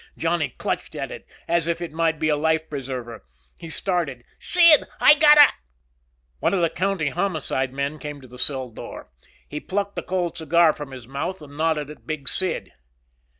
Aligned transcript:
Johnny 0.17 0.49
clutched 0.57 0.95
at 0.95 1.11
it 1.11 1.27
as 1.47 1.67
if 1.67 1.79
it 1.79 1.91
might 1.93 2.17
be 2.17 2.27
a 2.27 2.35
life 2.35 2.67
preserver. 2.67 3.23
He 3.55 3.69
started: 3.69 4.23
"Sid, 4.39 4.85
I 4.99 5.13
got 5.13 5.37
a" 5.37 5.53
One 6.39 6.55
of 6.55 6.61
the 6.61 6.71
County 6.71 7.09
Homicide 7.09 7.71
men 7.71 7.99
came 7.99 8.19
to 8.19 8.27
the 8.27 8.39
cell 8.39 8.71
door. 8.71 9.11
He 9.47 9.59
plucked 9.59 9.95
the 9.95 10.01
cold 10.01 10.35
cigar 10.39 10.73
from 10.73 10.89
his 10.89 11.07
mouth 11.07 11.39
and 11.39 11.55
nodded 11.55 11.91
at 11.91 12.07
Big 12.07 12.27
Sid. 12.27 12.71